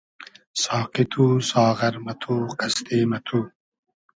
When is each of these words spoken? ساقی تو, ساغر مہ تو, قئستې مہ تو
ساقی 0.63 1.03
تو, 1.11 1.23
ساغر 1.49 1.93
مہ 2.05 2.13
تو, 2.21 2.33
قئستې 2.59 2.99
مہ 3.09 3.19
تو 3.27 3.39